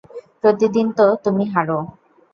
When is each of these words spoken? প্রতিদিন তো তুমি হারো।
প্রতিদিন 0.43 0.87
তো 0.91 1.05
তুমি 1.23 1.43
হারো। 1.53 1.79